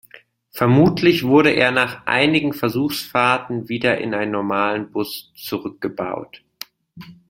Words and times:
Vermutlich 0.49 1.25
wurde 1.25 1.51
er 1.51 1.69
nach 1.69 2.07
einigen 2.07 2.53
Versuchsfahrten 2.53 3.69
wieder 3.69 3.99
in 3.99 4.15
einen 4.15 4.31
normalen 4.31 4.91
Bus 4.91 5.31
zurückgebaut. 5.35 6.41